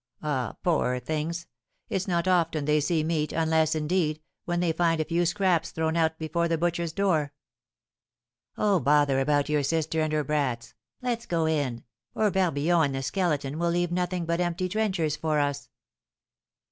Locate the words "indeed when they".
3.75-4.71